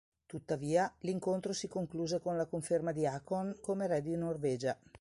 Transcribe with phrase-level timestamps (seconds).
[0.25, 4.75] Tuttavia, l'incontro si concluse con la conferma di Haakon come re di Norvegia.